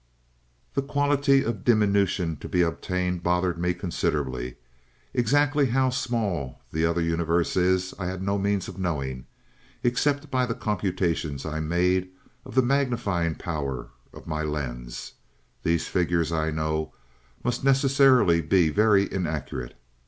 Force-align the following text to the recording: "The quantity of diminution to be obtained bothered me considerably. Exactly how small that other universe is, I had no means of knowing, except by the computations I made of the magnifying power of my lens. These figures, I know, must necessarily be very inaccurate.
"The 0.73 0.81
quantity 0.81 1.43
of 1.43 1.63
diminution 1.63 2.35
to 2.37 2.49
be 2.49 2.63
obtained 2.63 3.21
bothered 3.21 3.59
me 3.59 3.75
considerably. 3.75 4.55
Exactly 5.13 5.67
how 5.67 5.91
small 5.91 6.59
that 6.71 6.89
other 6.89 7.01
universe 7.01 7.55
is, 7.55 7.93
I 7.99 8.07
had 8.07 8.23
no 8.23 8.39
means 8.39 8.67
of 8.67 8.79
knowing, 8.79 9.27
except 9.83 10.31
by 10.31 10.47
the 10.47 10.55
computations 10.55 11.45
I 11.45 11.59
made 11.59 12.09
of 12.45 12.55
the 12.55 12.63
magnifying 12.63 13.35
power 13.35 13.89
of 14.11 14.25
my 14.25 14.41
lens. 14.41 15.13
These 15.61 15.87
figures, 15.87 16.31
I 16.31 16.49
know, 16.49 16.95
must 17.43 17.63
necessarily 17.63 18.41
be 18.41 18.69
very 18.71 19.03
inaccurate. 19.13 19.77